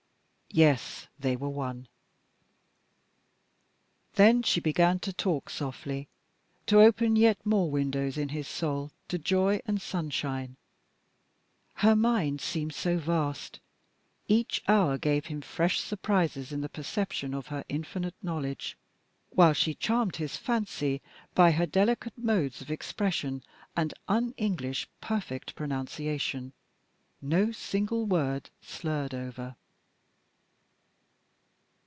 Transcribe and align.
Yes, 0.53 1.07
they 1.17 1.37
were 1.37 1.47
One. 1.47 1.87
Then 4.15 4.43
she 4.43 4.59
began 4.59 4.99
to 4.99 5.13
talk 5.13 5.49
softly, 5.49 6.09
to 6.65 6.81
open 6.81 7.15
yet 7.15 7.45
more 7.45 7.71
windows 7.71 8.17
in 8.17 8.27
his 8.27 8.49
soul 8.49 8.91
to 9.07 9.17
joy 9.17 9.61
and 9.65 9.81
sunshine. 9.81 10.57
Her 11.75 11.95
mind 11.95 12.41
seemed 12.41 12.73
so 12.75 12.97
vast, 12.97 13.61
each 14.27 14.61
hour 14.67 14.97
gave 14.97 15.27
him 15.27 15.39
fresh 15.39 15.79
surprises 15.79 16.51
in 16.51 16.59
the 16.59 16.67
perception 16.67 17.33
of 17.33 17.47
her 17.47 17.63
infinite 17.69 18.21
knowledge, 18.21 18.77
while 19.29 19.53
she 19.53 19.73
charmed 19.73 20.17
his 20.17 20.35
fancy 20.35 21.01
by 21.33 21.51
her 21.51 21.65
delicate 21.65 22.17
modes 22.17 22.59
of 22.59 22.69
expression 22.69 23.41
and 23.77 23.93
un 24.09 24.33
English 24.35 24.89
perfect 24.99 25.55
pronunciation, 25.55 26.51
no 27.21 27.53
single 27.53 28.05
word 28.05 28.49
slurred 28.59 29.13
over. 29.13 29.55